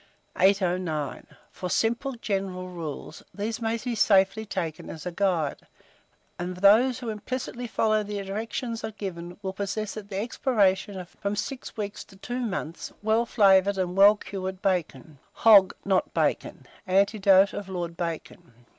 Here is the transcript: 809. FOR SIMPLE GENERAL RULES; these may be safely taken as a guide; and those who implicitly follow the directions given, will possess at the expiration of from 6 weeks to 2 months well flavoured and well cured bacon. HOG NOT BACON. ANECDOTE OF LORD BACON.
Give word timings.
809. 0.35 1.27
FOR 1.51 1.69
SIMPLE 1.69 2.13
GENERAL 2.13 2.69
RULES; 2.69 3.21
these 3.35 3.61
may 3.61 3.77
be 3.77 3.93
safely 3.93 4.47
taken 4.47 4.89
as 4.89 5.05
a 5.05 5.11
guide; 5.11 5.61
and 6.39 6.57
those 6.57 6.97
who 6.97 7.09
implicitly 7.09 7.67
follow 7.67 8.01
the 8.01 8.23
directions 8.23 8.83
given, 8.97 9.37
will 9.43 9.53
possess 9.53 9.95
at 9.97 10.09
the 10.09 10.17
expiration 10.17 10.99
of 10.99 11.09
from 11.21 11.35
6 11.35 11.77
weeks 11.77 12.03
to 12.05 12.15
2 12.15 12.39
months 12.39 12.91
well 13.03 13.27
flavoured 13.27 13.77
and 13.77 13.95
well 13.95 14.15
cured 14.15 14.59
bacon. 14.59 15.19
HOG 15.33 15.75
NOT 15.85 16.15
BACON. 16.15 16.65
ANECDOTE 16.87 17.53
OF 17.53 17.69
LORD 17.69 17.95
BACON. 17.95 18.65